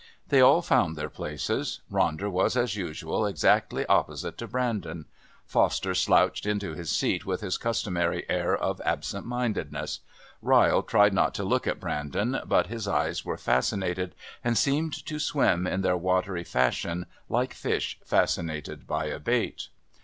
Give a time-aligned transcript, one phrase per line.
[0.29, 1.81] They all found their places.
[1.91, 5.05] Ronder was as usual exactly opposite to Brandon.
[5.45, 9.99] Foster slouched into his seat with his customary air of absentmindedness.
[10.41, 15.19] Ryle tried not to look at Brandon, but his eyes were fascinated and seemed to
[15.19, 19.67] swim in their watery fashion like fish fascinated by a bait.